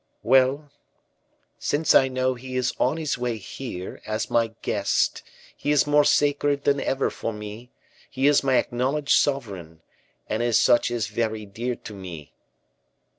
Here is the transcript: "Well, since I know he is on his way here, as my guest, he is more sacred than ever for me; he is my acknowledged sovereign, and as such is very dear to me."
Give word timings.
"Well, 0.23 0.71
since 1.59 1.93
I 1.93 2.07
know 2.07 2.33
he 2.33 2.55
is 2.55 2.73
on 2.79 2.97
his 2.97 3.19
way 3.19 3.37
here, 3.37 4.01
as 4.07 4.31
my 4.31 4.47
guest, 4.63 5.21
he 5.55 5.69
is 5.69 5.85
more 5.85 6.05
sacred 6.05 6.63
than 6.63 6.81
ever 6.81 7.11
for 7.11 7.31
me; 7.31 7.69
he 8.09 8.25
is 8.25 8.43
my 8.43 8.55
acknowledged 8.55 9.15
sovereign, 9.15 9.81
and 10.27 10.41
as 10.41 10.57
such 10.57 10.89
is 10.89 11.05
very 11.05 11.45
dear 11.45 11.75
to 11.75 11.93
me." 11.93 12.33